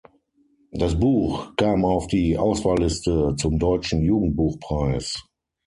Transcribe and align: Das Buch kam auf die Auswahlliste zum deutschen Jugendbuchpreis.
Das 0.71 0.97
Buch 0.99 1.55
kam 1.57 1.85
auf 1.85 2.07
die 2.07 2.35
Auswahlliste 2.35 3.35
zum 3.37 3.59
deutschen 3.59 4.01
Jugendbuchpreis. 4.01 5.25